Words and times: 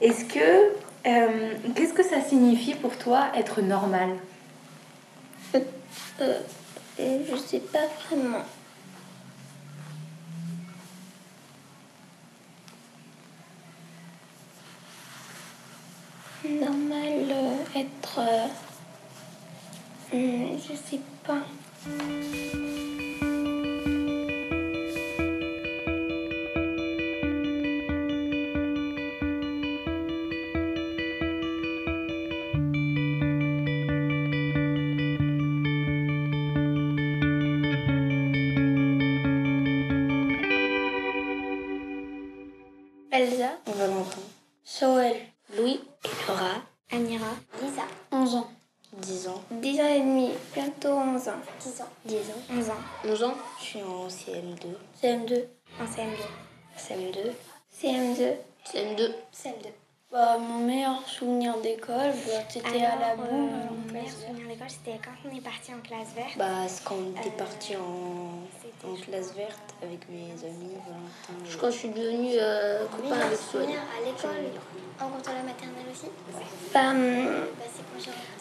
Est-ce 0.00 0.24
que. 0.24 0.72
euh, 1.06 1.54
Qu'est-ce 1.74 1.92
que 1.94 2.02
ça 2.02 2.20
signifie 2.22 2.74
pour 2.74 2.96
toi 2.96 3.28
être 3.36 3.60
normal? 3.62 4.10
Euh, 6.20 6.38
je 6.98 7.36
sais 7.36 7.60
pas 7.60 7.86
vraiment. 8.08 8.44
Normal, 16.44 17.30
euh, 17.30 17.78
être. 17.80 18.18
euh, 18.18 18.46
hum, 20.12 20.58
je 20.58 20.74
sais 20.74 21.00
pas. 21.26 21.44
11 53.04 53.22
ans. 53.22 53.24
11 53.24 53.24
ans. 53.24 53.34
Je 53.58 53.64
suis 53.64 53.82
en 53.82 54.08
CM2. 54.08 54.66
CM2. 55.02 55.44
En 55.80 55.84
CM2. 55.84 56.20
CM2. 56.78 57.32
CM2. 57.80 58.34
CM2. 58.66 59.12
CM2. 59.34 59.66
Bah, 60.12 60.38
mon 60.38 60.66
meilleur 60.66 61.06
souvenir 61.08 61.56
d'école, 61.58 62.10
bah, 62.26 62.42
c'était 62.48 62.84
à 62.84 62.96
la 62.98 63.14
boue. 63.14 63.22
euh, 63.22 63.68
mon 63.70 63.92
meilleur 63.92 64.10
souvenir 64.10 64.48
d'école, 64.48 64.68
c'était 64.68 64.98
quand 65.04 65.30
on 65.30 65.36
est 65.36 65.40
parti 65.40 65.72
en 65.72 65.78
classe 65.78 66.12
verte. 66.16 66.36
Bah, 66.36 66.66
c'est 66.66 66.82
quand 66.82 66.96
on 66.96 67.10
était 67.20 67.30
parti 67.30 67.76
en, 67.76 68.88
en 68.90 68.94
classe 68.96 69.32
verte 69.34 69.74
avec 69.80 70.08
mes 70.08 70.32
amis, 70.44 70.74
Valentin. 70.84 71.44
Je 71.48 71.56
crois 71.56 71.68
que 71.68 71.74
je 71.76 71.78
suis 71.80 71.90
devenue 71.90 72.32
euh, 72.40 72.86
copain 72.86 73.20
avec 73.20 73.38
souvenir 73.38 73.78
à 73.78 74.04
l'école, 74.04 74.50
en 75.00 75.08
rentrant 75.08 75.32
à 75.32 75.36
la 75.36 75.42
maternelle 75.42 75.86
aussi. 75.92 76.06
Bah, 76.74 76.90
hum, 76.90 77.46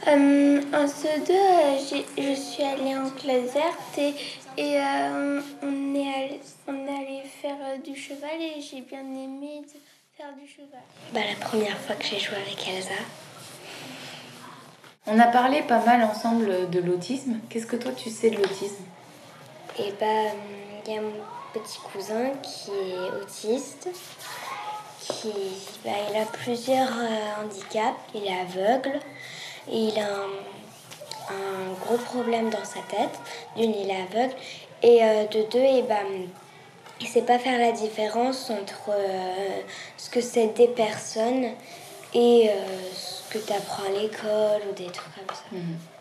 Bah, 0.06 0.12
hum, 0.14 0.62
en 0.74 0.88
CE2, 0.88 1.32
euh, 1.34 1.78
j'ai- 1.90 2.06
je 2.18 2.34
suis 2.40 2.64
allée 2.64 2.96
en 2.96 3.10
classe 3.12 3.54
verte 3.54 3.98
et, 3.98 4.14
et 4.58 4.80
euh, 4.80 5.42
on, 5.64 5.96
est 5.96 6.14
allé, 6.14 6.40
on 6.68 6.86
est 6.88 6.96
allé 6.98 7.22
faire 7.42 7.58
euh, 7.62 7.78
du 7.78 7.96
cheval 7.96 8.40
et 8.42 8.62
j'ai 8.62 8.82
bien 8.82 9.00
aimé 9.02 9.62
faire 10.18 10.34
du 10.40 10.48
cheval. 10.48 10.82
Bah, 11.14 11.22
la 11.28 11.46
première 11.46 11.78
fois 11.78 11.96
que 11.96 12.06
j'ai 12.06 12.20
joué 12.20 12.36
avec 12.38 12.68
Elsa. 12.68 12.90
On 15.08 15.18
a 15.20 15.28
parlé 15.28 15.62
pas 15.64 15.84
mal 15.84 16.04
ensemble 16.04 16.70
de 16.70 16.80
l'autisme. 16.80 17.40
Qu'est-ce 17.50 17.66
que 17.66 17.78
toi 17.78 17.92
tu 17.94 18.10
sais 18.10 18.30
de 18.30 18.36
l'autisme? 18.38 18.84
Et 19.80 19.92
bah, 20.00 20.06
il 20.86 20.94
y 20.94 20.98
a 20.98 21.02
mon 21.02 21.12
petit 21.54 21.80
cousin 21.92 22.30
qui 22.44 22.70
est 22.72 23.12
autiste. 23.22 23.90
Qui, 25.10 25.32
bah, 25.84 25.92
il 26.10 26.18
a 26.18 26.26
plusieurs 26.26 26.90
euh, 26.90 27.44
handicaps. 27.44 27.98
Il 28.14 28.26
est 28.26 28.40
aveugle. 28.40 29.00
Il 29.72 29.98
a 30.00 30.08
un, 31.30 31.74
gros 31.86 31.98
problème 31.98 32.50
dans 32.50 32.64
sa 32.64 32.80
tête. 32.82 33.20
D'une, 33.56 33.74
il 33.74 33.90
est 33.90 34.02
aveugle. 34.02 34.36
Et 34.82 35.04
euh, 35.04 35.26
de 35.26 35.44
deux, 35.52 35.60
et 35.60 35.82
bah, 35.84 36.00
il 37.02 37.08
sait 37.08 37.24
pas 37.24 37.40
faire 37.40 37.60
la 37.60 37.72
différence 37.72 38.50
entre 38.50 38.92
euh, 38.92 39.62
ce 39.98 40.10
que 40.10 40.22
c'est 40.22 40.48
des 40.48 40.68
personnes 40.68 41.48
et 42.14 42.50
ce 42.96 43.32
que 43.32 43.46
tu 43.46 43.54
apprends 43.54 43.84
à 43.84 43.90
l'école 43.90 44.62
ou 44.70 44.74
des 44.74 44.92
trucs 44.92 45.14
comme 45.16 45.36
ça. 45.36 45.99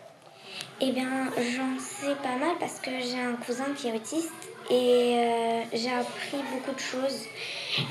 Eh 0.81 0.91
bien, 0.91 1.29
j'en 1.35 1.77
sais 1.77 2.15
pas 2.23 2.37
mal 2.37 2.55
parce 2.59 2.79
que 2.79 2.91
j'ai 3.01 3.19
un 3.19 3.35
cousin 3.45 3.65
qui 3.75 3.89
est 3.89 3.93
autiste 3.93 4.31
et 4.69 5.15
euh, 5.17 5.61
j'ai 5.73 5.91
appris 5.91 6.37
beaucoup 6.53 6.73
de 6.73 6.79
choses. 6.79 7.25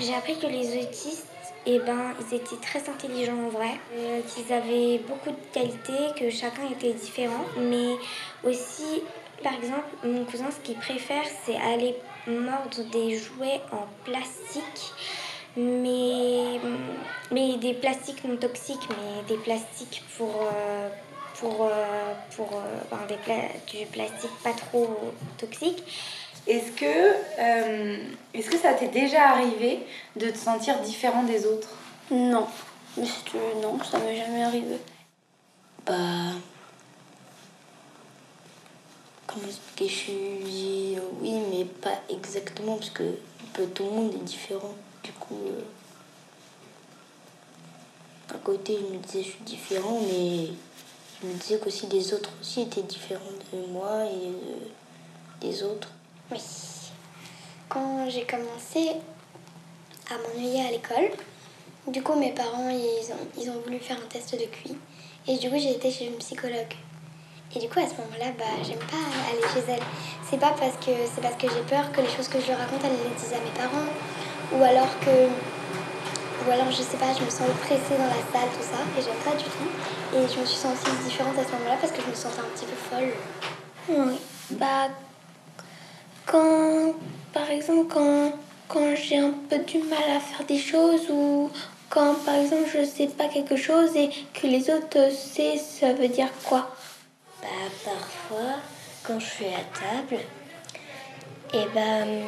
J'ai 0.00 0.15
appris 0.15 0.38
que 0.38 0.47
les 0.47 0.82
autistes, 0.82 1.27
eh 1.66 1.81
ben, 1.81 2.15
ils 2.21 2.37
étaient 2.37 2.56
très 2.62 2.88
intelligents 2.88 3.44
en 3.47 3.50
vrai, 3.50 3.78
euh, 3.94 4.21
qu'ils 4.22 4.50
avaient 4.53 4.98
beaucoup 5.06 5.31
de 5.31 5.53
qualités, 5.53 6.15
que 6.19 6.31
chacun 6.31 6.62
était 6.71 6.94
différent, 6.94 7.44
mais 7.59 7.97
aussi, 8.43 9.03
par 9.43 9.53
exemple, 9.53 9.88
mon 10.04 10.25
cousin, 10.25 10.50
ce 10.50 10.60
qu'il 10.65 10.78
préfère, 10.78 11.25
c'est 11.44 11.56
aller 11.56 11.94
mordre 12.27 12.84
des 12.91 13.19
jouets 13.19 13.60
en 13.71 13.87
plastique 14.04 14.93
mais, 15.59 16.60
des 17.59 17.75
plastiques 17.75 18.25
non 18.25 18.37
toxiques, 18.37 18.88
mais 18.91 19.22
des 19.28 19.43
plastiques 19.43 20.03
pour, 20.16 20.43
euh, 20.43 20.88
pour, 21.41 21.65
euh, 21.65 22.15
pour 22.37 22.53
euh, 22.54 22.81
ben, 22.91 22.99
des 23.09 23.16
pla- 23.16 23.53
du 23.71 23.87
plastique 23.87 24.31
pas 24.43 24.53
trop 24.53 24.88
toxique. 25.38 25.82
Est-ce 26.47 26.72
que, 26.72 27.15
euh, 27.41 27.97
est-ce 28.34 28.50
que 28.50 28.56
ça 28.59 28.72
t'est 28.75 28.88
déjà 28.88 29.31
arrivé 29.31 29.81
de 30.16 30.31
te 30.31 30.38
sentir 30.38 30.81
différent 30.81 31.22
des 31.25 31.47
autres? 31.47 31.69
Non, 32.10 32.47
mais 32.97 33.04
si 33.06 33.22
tu 33.25 33.37
veux, 33.37 33.60
non, 33.62 33.78
ça 33.84 33.98
m'est 33.98 34.16
jamais 34.16 34.43
arrivé? 34.44 34.78
Bah. 35.87 36.32
Comment 39.27 39.47
expliquer 39.47 39.88
Je 39.88 39.94
suis. 39.94 40.97
Oui, 41.21 41.32
mais 41.50 41.65
pas 41.66 42.00
exactement, 42.09 42.77
parce 42.77 42.91
que 42.91 43.03
peu 43.53 43.66
tout 43.66 43.84
le 43.84 43.91
monde 43.91 44.15
est 44.15 44.25
différent. 44.25 44.75
Du 45.04 45.12
coup. 45.12 45.38
euh, 45.48 45.62
À 48.34 48.38
côté, 48.38 48.78
je 48.78 48.94
me 48.94 48.98
disais, 49.03 49.22
je 49.22 49.28
suis 49.31 49.44
différent, 49.44 49.98
mais 50.10 50.48
je 51.23 51.27
me 51.27 51.34
disais 51.34 51.59
qu'aussi 51.59 51.87
les 51.89 52.12
autres 52.15 52.31
aussi 52.41 52.62
étaient 52.62 52.83
différents 52.83 53.21
de 53.53 53.67
moi 53.69 54.05
et 54.05 54.29
de- 54.29 55.47
des 55.47 55.62
autres. 55.62 55.89
Oui. 56.31 56.39
Quand 57.69 58.09
j'ai 58.09 58.25
commencé 58.25 58.93
à 60.11 60.15
m'ennuyer 60.19 60.67
à 60.67 60.71
l'école, 60.71 61.11
du 61.87 62.03
coup 62.03 62.15
mes 62.15 62.33
parents 62.33 62.69
ils 62.71 63.12
ont, 63.12 63.27
ils 63.43 63.51
ont 63.51 63.61
voulu 63.65 63.78
faire 63.78 63.97
un 63.99 64.07
test 64.09 64.33
de 64.33 64.45
QI 64.47 64.77
et 65.27 65.37
du 65.39 65.51
coup 65.51 65.57
j'ai 65.59 65.73
été 65.73 65.91
chez 65.91 66.07
une 66.07 66.17
psychologue. 66.17 66.75
Et 67.57 67.61
du 67.61 67.69
coup 67.69 67.78
à 67.81 67.89
ce 67.89 67.95
moment-là, 67.95 68.27
bah 68.39 68.45
j'aime 68.62 68.78
pas 68.78 69.05
aller 69.31 69.41
chez 69.55 69.73
elle. 69.73 69.83
C'est 70.28 70.39
pas 70.39 70.51
parce 70.59 70.77
que 70.77 70.91
que 71.41 71.55
j'ai 71.55 71.62
peur 71.62 71.91
que 71.93 72.01
les 72.03 72.09
choses 72.09 72.28
que 72.28 72.39
je 72.41 72.53
raconte 72.53 72.84
elles 72.84 72.91
les 72.93 73.15
disent 73.19 73.33
à 73.33 73.41
mes 73.41 73.51
parents 73.59 73.89
ou 74.53 74.62
alors 74.62 74.99
que 75.01 75.28
ou 76.47 76.50
alors 76.50 76.71
je 76.71 76.82
sais 76.82 76.97
pas, 76.97 77.12
je 77.19 77.25
me 77.25 77.31
sens 77.31 77.49
oppressée 77.49 77.97
dans 77.99 78.06
la 78.06 78.22
salle 78.32 78.49
tout 78.56 78.62
ça 78.62 78.81
et 78.97 79.03
j'aime 79.03 79.22
pas 79.25 79.37
du 79.37 79.44
tout. 79.44 80.16
Et 80.16 80.34
je 80.34 80.41
me 80.41 80.47
suis 80.47 80.56
sentie 80.56 80.91
différente 81.04 81.38
à 81.38 81.44
ce 81.44 81.53
moment-là 81.53 81.76
parce 81.81 81.93
que 81.93 82.03
je 82.03 82.10
me 82.10 82.15
sentais 82.15 82.41
un 82.41 82.50
petit 82.54 82.66
peu 82.66 82.76
folle. 82.76 83.12
Oui. 83.88 84.19
Bah, 84.50 84.88
quand, 86.27 86.94
par 87.32 87.50
exemple, 87.50 87.93
quand, 87.93 88.32
quand 88.69 88.94
j'ai 88.94 89.19
un 89.19 89.34
peu 89.48 89.59
du 89.59 89.78
mal 89.78 90.16
à 90.16 90.21
faire 90.21 90.47
des 90.47 90.59
choses 90.59 91.09
ou 91.10 91.50
quand, 91.88 92.15
par 92.25 92.34
exemple, 92.37 92.69
je 92.72 92.84
sais 92.84 93.06
pas 93.09 93.28
quelque 93.28 93.56
chose 93.56 93.97
et 93.97 94.10
que 94.34 94.47
les 94.47 94.71
autres 94.71 95.10
savent, 95.10 95.59
ça 95.59 95.93
veut 95.93 96.09
dire 96.09 96.28
quoi? 96.44 96.71
Bah, 97.43 97.48
parfois, 97.84 98.56
quand 99.03 99.19
je 99.19 99.27
suis 99.27 99.47
à 99.47 99.65
table, 99.78 100.22
et 101.54 101.66
ben 101.75 102.27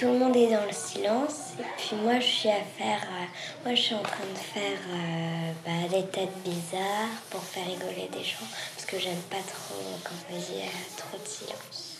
tout 0.00 0.06
le 0.06 0.18
monde 0.18 0.34
est 0.34 0.46
dans 0.46 0.64
le 0.64 0.72
silence. 0.72 1.52
Et 1.58 1.62
puis 1.76 1.94
moi, 2.02 2.18
je 2.20 2.26
suis 2.26 2.48
à 2.48 2.62
faire. 2.78 3.02
euh, 3.02 3.26
moi, 3.66 3.74
je 3.74 3.82
suis 3.82 3.94
en 3.94 4.02
train 4.02 4.24
de 4.32 4.38
faire 4.38 4.78
euh, 4.88 5.52
bah, 5.62 5.88
des 5.90 6.06
têtes 6.06 6.38
bizarres 6.42 7.20
pour 7.28 7.42
faire 7.42 7.66
rigoler 7.66 8.08
des 8.10 8.24
gens. 8.24 8.46
Parce 8.74 8.86
que 8.86 8.98
j'aime 8.98 9.20
pas 9.28 9.36
trop 9.36 9.84
quand 10.02 10.14
il 10.30 10.56
y 10.56 10.62
a 10.62 10.70
trop 10.96 11.18
de 11.18 11.28
silence. 11.28 11.98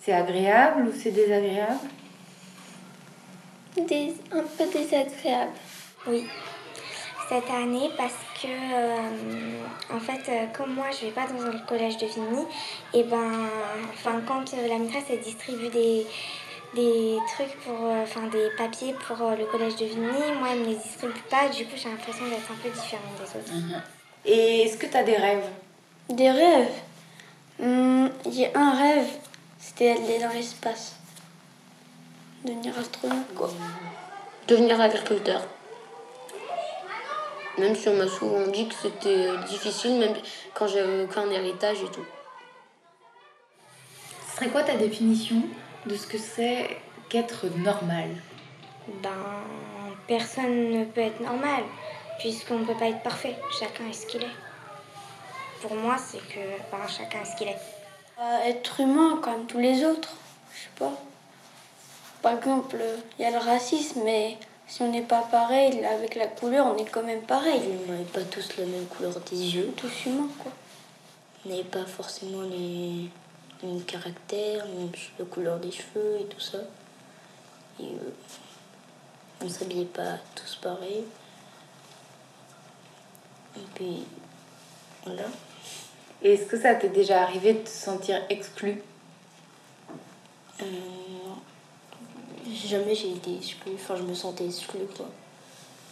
C'est 0.00 0.12
agréable 0.12 0.86
ou 0.86 0.92
c'est 0.96 1.10
désagréable? 1.10 1.88
Des, 3.76 4.14
Un 4.30 4.44
peu 4.56 4.66
désagréable. 4.72 5.52
Oui. 6.06 6.24
Cette 7.28 7.50
année, 7.50 7.90
parce 7.96 8.14
que, 8.40 8.46
euh, 8.46 9.92
en 9.92 9.98
fait, 9.98 10.30
euh, 10.30 10.46
comme 10.56 10.72
moi, 10.72 10.86
je 10.92 11.06
vais 11.06 11.12
pas 11.12 11.26
dans 11.26 11.50
le 11.50 11.66
collège 11.66 11.98
de 11.98 12.06
Vigny, 12.06 12.46
et 12.94 13.02
ben, 13.02 13.32
enfin, 13.92 14.22
quand 14.26 14.54
euh, 14.54 14.68
la 14.68 14.78
maîtresse, 14.78 15.04
elle 15.10 15.20
distribue 15.20 15.68
des, 15.68 16.06
des 16.74 17.18
trucs 17.34 17.58
pour, 17.60 17.84
euh, 17.84 18.02
enfin, 18.02 18.26
des 18.28 18.50
papiers 18.56 18.94
pour 19.06 19.20
euh, 19.22 19.36
le 19.36 19.46
collège 19.46 19.76
de 19.76 19.86
Vigny, 19.86 20.32
moi, 20.38 20.48
elle 20.52 20.60
me 20.60 20.66
les 20.66 20.74
distribue 20.74 21.20
pas, 21.30 21.48
du 21.48 21.64
coup, 21.64 21.76
j'ai 21.76 21.88
l'impression 21.88 22.26
d'être 22.26 22.50
un 22.50 22.56
peu 22.62 22.68
différente 22.68 23.14
des 23.16 23.38
autres. 23.38 23.82
Et 24.24 24.62
est-ce 24.62 24.76
que 24.76 24.86
tu 24.86 24.96
as 24.96 25.02
des 25.02 25.16
rêves? 25.16 25.48
Des 26.10 26.30
rêves? 26.30 26.72
Hum, 27.60 28.10
J'ai 28.30 28.54
un 28.54 28.72
rêve, 28.72 29.08
c'était 29.58 29.90
aller 29.92 30.18
dans 30.18 30.32
l'espace. 30.32 30.96
Devenir 32.44 32.78
astronaute, 32.78 33.34
quoi. 33.34 33.50
Devenir 34.46 34.80
agriculteur. 34.80 35.42
Même 37.58 37.74
si 37.74 37.88
on 37.88 37.94
m'a 37.94 38.06
souvent 38.06 38.46
dit 38.46 38.68
que 38.68 38.74
c'était 38.74 39.36
difficile, 39.48 39.98
même 39.98 40.14
quand 40.54 40.68
j'avais 40.68 41.02
aucun 41.02 41.28
héritage 41.30 41.82
et 41.82 41.90
tout. 41.90 42.06
Ce 44.30 44.36
serait 44.36 44.50
quoi 44.50 44.62
ta 44.62 44.76
définition? 44.76 45.42
De 45.86 45.96
ce 45.96 46.06
que 46.06 46.18
c'est 46.18 46.76
qu'être 47.08 47.46
normal 47.56 48.10
ben, 49.02 49.10
personne 50.06 50.70
ne 50.70 50.84
peut 50.84 51.00
être 51.00 51.20
normal, 51.20 51.62
puisqu'on 52.18 52.60
ne 52.60 52.64
peut 52.64 52.74
pas 52.74 52.88
être 52.88 53.02
parfait. 53.02 53.36
Chacun 53.58 53.86
est 53.88 53.92
ce 53.92 54.06
qu'il 54.06 54.22
est. 54.22 54.36
Pour 55.62 55.74
moi, 55.74 55.96
c'est 55.98 56.18
que 56.18 56.40
ben, 56.70 56.86
chacun 56.88 57.20
est 57.22 57.24
ce 57.24 57.36
qu'il 57.36 57.48
est. 57.48 57.58
Euh, 58.20 58.38
être 58.46 58.80
humain 58.80 59.20
comme 59.22 59.46
tous 59.46 59.58
les 59.58 59.84
autres, 59.84 60.14
je 60.52 60.62
sais 60.62 60.70
pas. 60.78 60.92
Par 62.22 62.36
exemple, 62.36 62.78
il 63.18 63.22
y 63.22 63.24
a 63.26 63.30
le 63.30 63.38
racisme, 63.38 64.00
mais 64.04 64.36
si 64.66 64.82
on 64.82 64.90
n'est 64.90 65.02
pas 65.02 65.22
pareil 65.22 65.84
avec 65.84 66.16
la 66.16 66.26
couleur, 66.26 66.66
on 66.66 66.76
est 66.76 66.90
quand 66.90 67.04
même 67.04 67.22
pareil. 67.22 67.62
On 67.86 67.92
n'avait 67.92 68.04
pas 68.04 68.22
tous 68.22 68.56
la 68.58 68.64
même 68.64 68.86
couleur 68.86 69.14
des 69.30 69.36
yeux. 69.36 69.72
Tous 69.76 70.06
humains, 70.06 70.28
quoi. 70.38 70.50
On 71.44 71.50
n'avait 71.50 71.62
pas 71.62 71.84
forcément 71.84 72.42
les 72.42 73.08
mêmes 73.62 73.82
caractères, 73.82 74.66
même 74.66 74.90
la 75.18 75.24
couleur 75.24 75.58
des 75.58 75.70
cheveux 75.70 76.18
et 76.20 76.24
tout 76.24 76.40
ça. 76.40 76.58
Et 77.80 77.84
euh, 77.84 78.10
on 79.40 79.44
ne 79.44 79.50
s'habillait 79.50 79.84
pas 79.84 80.18
tous 80.34 80.56
pareil. 80.56 81.04
Et 83.56 83.66
puis, 83.74 84.04
voilà. 85.04 85.24
Est-ce 86.22 86.46
que 86.46 86.60
ça 86.60 86.74
t'est 86.74 86.88
déjà 86.88 87.22
arrivé 87.22 87.54
de 87.54 87.58
te 87.60 87.68
sentir 87.68 88.20
exclu 88.28 88.82
Euh, 90.60 90.64
jamais 92.52 92.94
j'ai 92.94 93.12
été 93.12 93.36
exclue, 93.36 93.72
enfin 93.74 93.94
je 93.94 94.02
me 94.02 94.14
sentais 94.14 94.44
exclue 94.46 94.86
quoi. 94.96 95.06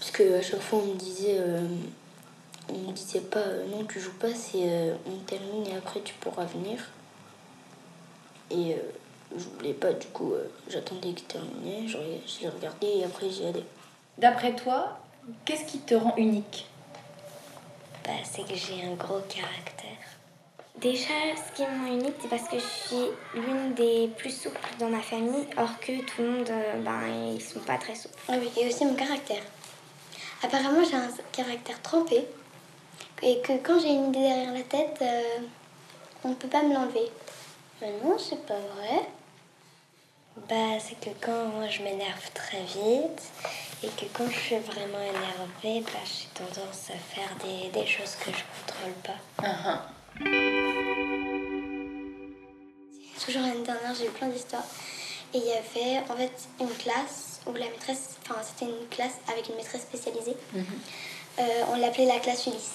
Parce 0.00 0.10
que 0.10 0.34
à 0.34 0.42
chaque 0.42 0.60
fois 0.60 0.80
on 0.80 0.86
me 0.86 0.94
disait, 0.94 1.36
euh, 1.38 1.60
on 2.68 2.78
me 2.78 2.92
disait 2.92 3.20
pas 3.20 3.38
euh, 3.38 3.68
non 3.68 3.84
tu 3.84 4.00
joues 4.00 4.18
pas, 4.18 4.34
c'est 4.34 4.92
on 5.06 5.16
termine 5.26 5.64
et 5.68 5.76
après 5.76 6.00
tu 6.02 6.14
pourras 6.14 6.44
venir. 6.44 6.80
Et 8.50 8.74
euh, 8.74 8.78
je 9.36 9.44
voulais 9.44 9.74
pas, 9.74 9.92
du 9.92 10.06
coup 10.08 10.32
euh, 10.32 10.48
j'attendais 10.68 11.12
qu'il 11.12 11.26
terminait, 11.26 11.88
je, 11.88 11.96
reg- 11.96 12.20
je 12.26 12.42
l'ai 12.42 12.48
regardé 12.48 12.86
et 12.86 13.04
après 13.04 13.28
j'y 13.30 13.44
allais. 13.46 13.64
D'après 14.18 14.54
toi, 14.54 14.98
qu'est-ce 15.44 15.64
qui 15.64 15.78
te 15.80 15.94
rend 15.94 16.14
unique? 16.16 16.66
Bah, 18.04 18.12
c'est 18.24 18.46
que 18.46 18.54
j'ai 18.54 18.84
un 18.84 18.94
gros 18.94 19.20
caractère. 19.28 19.90
Déjà, 20.80 21.08
ce 21.34 21.56
qui 21.56 21.62
me 21.62 21.78
rend 21.86 21.92
unique, 21.92 22.14
c'est 22.20 22.28
parce 22.28 22.48
que 22.48 22.58
je 22.58 22.64
suis 22.64 23.06
l'une 23.34 23.74
des 23.74 24.08
plus 24.16 24.30
souples 24.42 24.60
dans 24.78 24.88
ma 24.90 25.00
famille, 25.00 25.46
or 25.56 25.70
que 25.80 26.00
tout 26.02 26.22
le 26.22 26.30
monde, 26.30 26.50
euh, 26.50 26.80
ben, 26.82 27.32
ils 27.34 27.40
sont 27.42 27.60
pas 27.60 27.78
très 27.78 27.94
souples. 27.94 28.14
Ah 28.28 28.34
oui, 28.38 28.48
et 28.60 28.68
aussi 28.68 28.84
mon 28.84 28.94
caractère. 28.94 29.42
Apparemment, 30.42 30.84
j'ai 30.88 30.96
un 30.96 31.08
caractère 31.32 31.80
trempé 31.82 32.26
et 33.22 33.40
que 33.40 33.52
quand 33.64 33.80
j'ai 33.80 33.88
une 33.88 34.08
idée 34.10 34.20
derrière 34.20 34.52
la 34.52 34.62
tête, 34.62 34.98
euh, 35.00 35.38
on 36.24 36.28
ne 36.28 36.34
peut 36.34 36.48
pas 36.48 36.62
me 36.62 36.74
l'enlever. 36.74 37.10
Mais 37.80 37.92
non, 38.02 38.18
c'est 38.18 38.44
pas 38.46 38.58
vrai. 38.58 39.02
Bah, 40.48 40.78
c'est 40.80 40.98
que 41.00 41.10
quand 41.20 41.46
moi 41.46 41.68
je 41.68 41.82
m'énerve 41.82 42.30
très 42.34 42.62
vite 42.62 43.22
et 43.82 43.88
que 43.88 44.04
quand 44.12 44.28
je 44.30 44.38
suis 44.38 44.56
vraiment 44.58 45.00
énervée, 45.00 45.80
bah, 45.80 45.98
j'ai 46.04 46.26
tendance 46.34 46.90
à 46.90 46.98
faire 47.14 47.30
des, 47.42 47.68
des 47.70 47.86
choses 47.86 48.16
que 48.16 48.30
je 48.30 48.42
contrôle 48.52 48.92
pas. 49.02 49.18
Uh-huh. 49.42 49.78
Toujours 53.24 53.42
l'année 53.42 53.64
dernière, 53.64 53.94
j'ai 53.94 54.06
eu 54.06 54.10
plein 54.10 54.28
d'histoires. 54.28 54.64
Et 55.34 55.38
il 55.38 55.44
y 55.44 55.52
avait 55.52 56.00
en 56.10 56.16
fait 56.16 56.32
une 56.60 56.68
classe 56.76 57.40
où 57.46 57.52
la 57.52 57.66
maîtresse, 57.66 58.16
enfin 58.22 58.40
c'était 58.42 58.70
une 58.70 58.86
classe 58.88 59.14
avec 59.30 59.48
une 59.48 59.56
maîtresse 59.56 59.82
spécialisée. 59.82 60.36
Euh, 61.38 61.42
on 61.70 61.76
l'appelait 61.76 62.06
la 62.06 62.18
classe 62.20 62.46
Ulysse. 62.46 62.72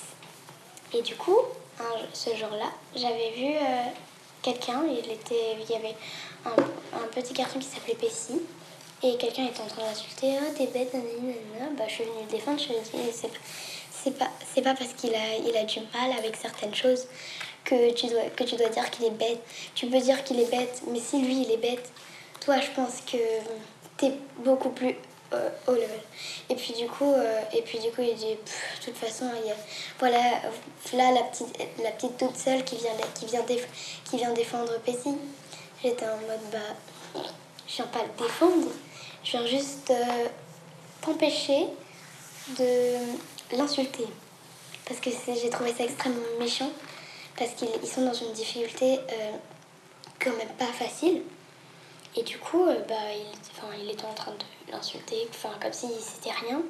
Et 0.93 1.01
du 1.01 1.15
coup, 1.15 1.37
un- 1.79 2.05
ce 2.13 2.35
jour-là, 2.35 2.69
j'avais 2.95 3.31
vu 3.31 3.53
euh, 3.55 3.83
quelqu'un, 4.41 4.83
il, 4.87 4.95
y 4.95 5.75
avait 5.75 5.95
un, 6.45 7.07
petit 7.13 7.33
garçon 7.33 7.59
qui 7.59 7.67
s'appelait 7.67 7.95
Pessi. 7.95 8.41
Et 9.03 9.17
quelqu'un 9.17 9.45
était 9.45 9.61
en 9.61 9.67
train 9.67 9.83
d'insulter, 9.83 10.33
oh 10.39 10.53
t'es 10.55 10.67
bête, 10.67 10.93
nanani, 10.93 11.33
nanana. 11.53 11.71
Bah, 11.75 11.85
je 11.87 11.93
suis 11.93 12.03
venue 12.03 12.23
le 12.23 12.31
défendre, 12.31 12.59
je 12.59 12.71
ai 12.71 12.79
dit, 12.79 13.11
c'est 13.11 14.17
pas, 14.17 14.29
c'est 14.53 14.61
pas, 14.61 14.75
parce 14.75 14.93
qu'il 14.93 15.13
a, 15.15 15.63
du 15.63 15.79
mal 15.79 16.11
avec 16.17 16.35
certaines 16.35 16.75
choses 16.75 17.07
que 17.63 17.91
tu 17.93 18.07
dois, 18.07 18.23
que 18.35 18.43
tu 18.43 18.55
dois 18.55 18.69
dire 18.69 18.89
qu'il 18.91 19.05
est 19.05 19.11
bête. 19.11 19.39
Tu 19.73 19.87
peux 19.87 19.99
dire 19.99 20.23
qu'il 20.23 20.39
est 20.39 20.51
bête, 20.51 20.83
mais 20.87 20.99
si 20.99 21.19
lui 21.19 21.41
il 21.41 21.51
est 21.51 21.57
bête, 21.57 21.91
toi 22.39 22.59
je 22.59 22.69
pense 22.75 23.01
que 23.01 23.17
t'es 23.97 24.11
beaucoup 24.43 24.69
plus 24.69 24.95
level. 25.67 25.89
Et 26.49 26.55
puis 26.55 26.73
du 26.73 26.87
coup, 26.87 27.11
euh, 27.13 27.39
et 27.53 27.61
puis 27.61 27.79
du 27.79 27.89
coup 27.91 28.01
il 28.01 28.15
dit, 28.15 28.35
de 28.35 28.85
toute 28.85 28.97
façon, 28.97 29.25
il 29.41 29.47
y 29.47 29.51
a- 29.51 29.55
voilà, 29.99 30.19
là 30.93 31.11
la 31.11 31.23
petite, 31.23 31.57
la 31.81 31.91
petite 31.91 32.17
toute 32.17 32.35
seule 32.37 32.63
qui 32.63 32.75
vient, 32.77 32.91
qui 33.15 33.25
vient, 33.25 33.41
déf- 33.43 33.67
qui 34.09 34.17
vient 34.17 34.33
défendre 34.33 34.77
Pessi. 34.85 35.15
J'étais 35.83 36.05
en 36.05 36.17
mode, 36.17 36.49
bah, 36.51 37.21
je 37.67 37.75
viens 37.75 37.87
pas 37.87 38.03
le 38.03 38.23
défendre, 38.23 38.67
je 39.23 39.31
viens 39.31 39.47
juste 39.47 39.89
euh, 39.89 40.25
t'empêcher 41.01 41.67
de 42.57 43.55
l'insulter. 43.57 44.05
Parce 44.85 44.99
que 44.99 45.09
j'ai 45.41 45.49
trouvé 45.49 45.73
ça 45.73 45.83
extrêmement 45.85 46.19
méchant. 46.39 46.69
Parce 47.37 47.51
qu'ils 47.51 47.69
ils 47.81 47.87
sont 47.89 48.01
dans 48.05 48.13
une 48.13 48.33
difficulté 48.33 48.99
euh, 48.99 49.31
quand 50.19 50.31
même 50.37 50.49
pas 50.59 50.65
facile. 50.65 51.23
Et 52.15 52.23
du 52.23 52.37
coup, 52.39 52.65
euh, 52.65 52.79
bah, 52.87 52.95
il, 53.13 53.83
il 53.83 53.89
était 53.89 54.05
en 54.05 54.13
train 54.13 54.31
de 54.31 54.71
l'insulter, 54.71 55.27
comme 55.61 55.73
si 55.73 55.87
c'était 55.99 56.35
rien. 56.45 56.61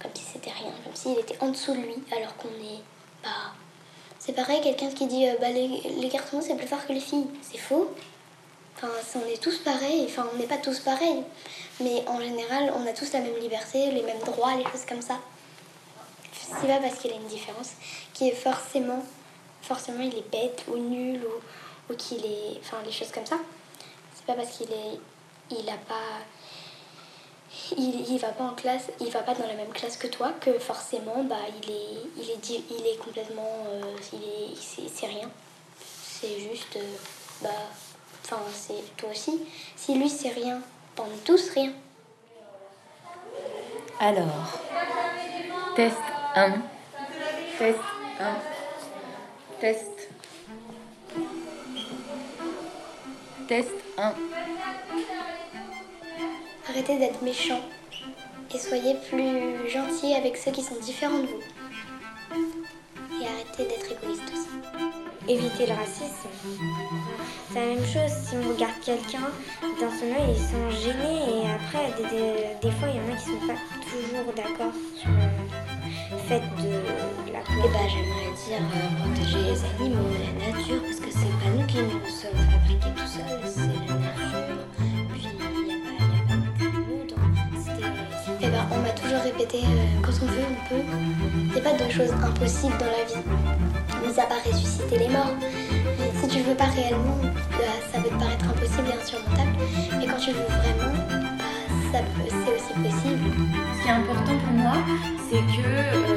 Comme 0.00 0.10
si 0.14 0.24
c'était 0.24 0.50
rien, 0.50 0.72
comme 0.84 0.94
s'il 0.94 1.18
était 1.18 1.36
en 1.40 1.48
dessous 1.48 1.72
de 1.72 1.78
lui, 1.80 1.96
alors 2.16 2.36
qu'on 2.36 2.48
est. 2.48 2.82
Bah, 3.22 3.52
c'est 4.18 4.32
pareil, 4.32 4.60
quelqu'un 4.60 4.90
qui 4.90 5.06
dit 5.06 5.28
euh, 5.28 5.34
bah, 5.40 5.50
les, 5.50 5.68
les 5.68 6.08
garçons 6.08 6.40
c'est 6.40 6.56
plus 6.56 6.66
fort 6.66 6.86
que 6.86 6.92
les 6.92 7.00
filles. 7.00 7.26
C'est 7.42 7.58
faux. 7.58 7.90
Enfin, 8.76 8.88
on 9.14 9.26
est 9.32 9.40
tous 9.40 9.58
pareils, 9.58 10.04
enfin, 10.06 10.26
on 10.34 10.36
n'est 10.36 10.46
pas 10.46 10.58
tous 10.58 10.80
pareils. 10.80 11.22
Mais 11.80 12.04
en 12.06 12.20
général, 12.20 12.72
on 12.76 12.86
a 12.86 12.92
tous 12.92 13.10
la 13.12 13.20
même 13.20 13.36
liberté, 13.38 13.90
les 13.90 14.02
mêmes 14.02 14.20
droits, 14.20 14.54
les 14.54 14.64
choses 14.64 14.84
comme 14.86 15.00
ça. 15.00 15.18
C'est 16.32 16.66
pas 16.66 16.78
parce 16.78 16.96
qu'il 16.96 17.10
a 17.12 17.16
une 17.16 17.26
différence 17.26 17.72
qui 18.12 18.28
est 18.28 18.34
forcément, 18.34 19.02
forcément 19.62 20.02
il 20.02 20.16
est 20.16 20.30
bête 20.30 20.64
ou 20.68 20.76
nul 20.76 21.20
ou, 21.24 21.92
ou 21.92 21.96
qu'il 21.96 22.24
est, 22.24 22.60
enfin 22.60 22.76
les 22.84 22.92
choses 22.92 23.10
comme 23.10 23.26
ça. 23.26 23.38
Pas 24.26 24.34
parce 24.34 24.56
qu'il 24.56 24.70
est, 24.72 24.98
il 25.50 25.68
a 25.68 25.76
pas, 25.88 26.24
il, 27.76 28.10
il 28.10 28.18
va 28.18 28.28
pas 28.28 28.44
en 28.44 28.54
classe, 28.54 28.90
il 29.00 29.10
va 29.10 29.20
pas 29.20 29.34
dans 29.34 29.46
la 29.46 29.54
même 29.54 29.72
classe 29.72 29.96
que 29.96 30.08
toi 30.08 30.32
que 30.40 30.58
forcément 30.58 31.22
bah 31.22 31.36
il 31.62 31.70
est, 31.70 32.00
il 32.16 32.30
est, 32.30 32.62
il 32.70 32.86
est 32.86 32.98
complètement, 32.98 33.64
euh, 33.68 33.96
il 34.12 34.22
est, 34.22 34.88
c'est 34.92 35.06
rien. 35.06 35.30
C'est 35.78 36.40
juste, 36.40 36.76
euh, 36.76 36.96
bah, 37.42 37.50
enfin 38.24 38.40
c'est 38.52 38.96
toi 38.96 39.10
aussi. 39.10 39.42
Si 39.76 39.94
lui 39.94 40.08
c'est 40.08 40.30
rien, 40.30 40.60
on 40.98 41.04
est 41.04 41.24
tous 41.24 41.50
rien. 41.50 41.72
Alors, 44.00 44.60
test 45.76 45.96
1, 46.34 46.52
test 47.58 47.78
1, 48.20 48.24
test. 49.60 50.08
Test 53.48 53.70
1. 53.98 54.12
Arrêtez 56.68 56.98
d'être 56.98 57.22
méchant 57.22 57.60
et 58.54 58.58
soyez 58.58 58.94
plus 59.10 59.68
gentil 59.70 60.14
avec 60.14 60.36
ceux 60.36 60.50
qui 60.50 60.62
sont 60.62 60.74
différents 60.80 61.18
de 61.18 61.26
vous. 61.26 61.40
Et 63.22 63.26
arrêtez 63.26 63.64
d'être 63.64 63.92
égoïste 64.02 64.22
aussi. 64.32 64.48
Éviter 65.28 65.66
le 65.66 65.72
racisme. 65.74 66.28
C'est 67.52 67.60
la 67.60 67.66
même 67.66 67.84
chose 67.84 68.12
si 68.28 68.36
on 68.36 68.48
regarde 68.52 68.78
quelqu'un 68.84 69.26
dans 69.80 69.90
son 69.90 70.06
œil, 70.06 70.36
ils 70.36 70.38
sont 70.42 70.70
gênés 70.70 71.42
et 71.42 71.50
après, 71.50 71.90
des, 71.96 72.08
des- 72.10 72.54
des 72.62 72.70
fois, 72.76 72.88
il 72.88 72.96
y 72.96 73.00
en 73.00 73.12
a 73.12 73.16
qui 73.16 73.24
sont 73.26 73.46
pas 73.46 73.58
toujours 73.90 74.32
d'accord 74.34 74.72
sur 74.96 75.08
le 75.10 75.35
fait 76.28 76.40
de 76.40 77.32
la 77.32 77.40
Et 77.40 77.44
couleur. 77.44 77.68
bah, 77.72 77.78
j'aimerais 77.88 78.32
dire 78.34 78.62
euh, 78.74 79.04
protéger 79.04 79.42
les 79.50 79.60
animaux, 79.64 80.08
la 80.10 80.46
nature, 80.46 80.82
parce 80.82 81.00
que 81.00 81.10
c'est 81.10 81.34
pas 81.40 81.50
nous 81.56 81.66
qui 81.66 81.78
nous 81.78 82.10
sommes 82.10 82.40
fabriqués 82.50 82.92
tout 82.96 83.06
seuls, 83.06 83.42
c'est 83.46 83.60
la 83.60 83.94
nature. 84.06 84.66
Puis, 85.12 85.22
il 85.22 85.36
n'y 85.38 85.74
a, 85.74 85.78
pas- 85.86 86.02
y 86.02 86.18
a 86.18 86.24
pas 86.26 86.38
que 86.58 86.66
nous 86.74 87.06
dans. 87.06 87.26
C'était. 87.62 87.90
Eh 88.42 88.48
ben, 88.48 88.64
on 88.72 88.78
m'a 88.82 88.90
toujours 88.90 89.22
répété, 89.22 89.58
euh, 89.58 90.02
quand 90.02 90.12
on 90.22 90.26
veut, 90.26 90.46
on 90.50 90.68
peut. 90.68 90.84
Il 91.46 91.52
n'y 91.52 91.58
a 91.58 91.62
pas 91.62 91.76
de 91.84 91.90
choses 91.90 92.12
impossibles 92.12 92.78
dans 92.78 92.86
la 92.90 93.04
vie, 93.06 93.22
mis 94.06 94.18
à 94.20 94.26
part 94.26 94.42
ressusciter 94.44 94.98
les 94.98 95.08
morts. 95.08 95.34
Mais 95.40 96.10
si 96.20 96.28
tu 96.28 96.40
veux 96.42 96.54
pas 96.54 96.66
réellement, 96.74 97.18
bah, 97.22 97.74
ça 97.92 98.00
peut 98.00 98.08
te 98.10 98.18
paraître 98.18 98.44
impossible 98.50 98.88
et 98.90 99.00
insurmontable. 99.00 99.54
Et 100.02 100.06
quand 100.06 100.18
tu 100.18 100.30
veux 100.32 100.48
vraiment, 100.50 100.92
bah, 101.38 101.44
ça 101.92 101.98
peut- 102.00 102.28
c'est 102.28 102.52
aussi 102.56 102.72
possible. 102.82 103.30
Ce 103.78 103.82
qui 103.82 103.88
est 103.88 103.92
important 103.92 104.36
pour 104.44 104.52
moi, 104.54 104.76
c'est 105.30 105.42
que, 105.54 106.15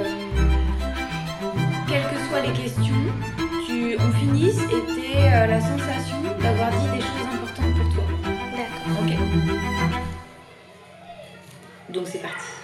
questions, 2.51 2.95
tu, 3.65 3.97
on 3.99 4.11
finisse 4.13 4.59
et 4.63 4.85
tu 4.93 4.99
la 5.47 5.61
sensation 5.61 6.21
d'avoir 6.41 6.69
dit 6.71 6.89
des 6.97 7.01
choses 7.01 7.27
importantes 7.33 7.73
pour 7.75 7.93
toi. 7.93 8.03
D'accord. 8.51 9.03
Ok. 9.03 9.11
Donc 11.93 12.07
c'est 12.07 12.21
parti. 12.21 12.58